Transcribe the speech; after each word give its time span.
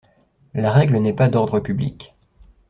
La 0.55 0.71
règle 0.71 0.97
n'est 0.97 1.13
pas 1.13 1.29
d'ordre 1.29 1.59
public. 1.59 2.15